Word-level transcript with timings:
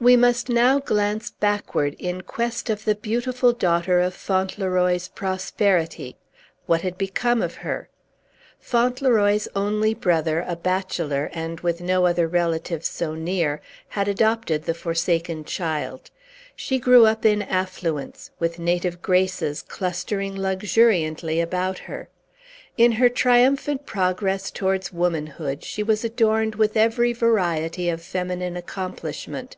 We 0.00 0.14
must 0.16 0.48
now 0.48 0.78
glance 0.78 1.28
backward, 1.32 1.96
in 1.98 2.20
quest 2.20 2.70
of 2.70 2.84
the 2.84 2.94
beautiful 2.94 3.52
daughter 3.52 3.98
of 3.98 4.14
Fauntleroy's 4.14 5.08
prosperity. 5.08 6.16
What 6.66 6.82
had 6.82 6.96
become 6.96 7.42
of 7.42 7.56
her? 7.56 7.88
Fauntleroy's 8.60 9.48
only 9.56 9.94
brother, 9.94 10.44
a 10.46 10.54
bachelor, 10.54 11.30
and 11.32 11.58
with 11.62 11.80
no 11.80 12.06
other 12.06 12.28
relative 12.28 12.84
so 12.84 13.16
near, 13.16 13.60
had 13.88 14.06
adopted 14.06 14.62
the 14.66 14.72
forsaken 14.72 15.44
child. 15.44 16.12
She 16.54 16.78
grew 16.78 17.04
up 17.04 17.26
in 17.26 17.42
affluence, 17.42 18.30
with 18.38 18.60
native 18.60 19.02
graces 19.02 19.62
clustering 19.62 20.36
luxuriantly 20.40 21.40
about 21.40 21.78
her. 21.80 22.08
In 22.76 22.92
her 22.92 23.08
triumphant 23.08 23.84
progress 23.84 24.52
towards 24.52 24.92
womanhood, 24.92 25.64
she 25.64 25.82
was 25.82 26.04
adorned 26.04 26.54
with 26.54 26.76
every 26.76 27.12
variety 27.12 27.88
of 27.88 28.00
feminine 28.00 28.56
accomplishment. 28.56 29.56